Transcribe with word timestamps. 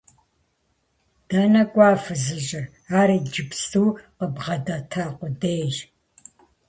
–Дэнэ 1.29 1.63
кӀуа 1.73 1.89
фызыжьыр? 2.03 2.65
Ар 2.99 3.09
иджыпсту 3.17 3.87
къыббгъэдэта 4.17 5.05
къудейщ. 5.17 5.75